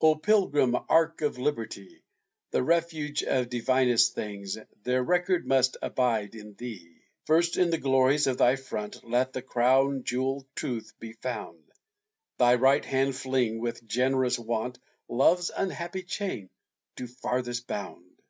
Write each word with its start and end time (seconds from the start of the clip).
O 0.00 0.14
Pilgrim 0.14 0.76
Ark 0.88 1.22
of 1.22 1.38
Liberty! 1.38 2.04
The 2.52 2.62
refuge 2.62 3.24
of 3.24 3.48
divinest 3.48 4.14
things, 4.14 4.56
Their 4.84 5.02
record 5.02 5.44
must 5.44 5.76
abide 5.82 6.36
in 6.36 6.54
thee! 6.54 7.02
First 7.26 7.56
in 7.56 7.70
the 7.70 7.78
glories 7.82 8.28
of 8.28 8.38
thy 8.38 8.54
front 8.54 9.02
Let 9.02 9.32
the 9.32 9.42
crown 9.42 10.04
jewel, 10.04 10.46
Truth, 10.54 10.92
be 11.00 11.14
found; 11.14 11.64
Thy 12.38 12.54
right 12.54 12.84
hand 12.84 13.16
fling, 13.16 13.58
with 13.58 13.84
generous 13.84 14.38
wont, 14.38 14.78
Love's 15.08 15.50
happy 15.50 16.04
chain 16.04 16.48
to 16.98 17.08
farthest 17.08 17.66
bound! 17.66 18.22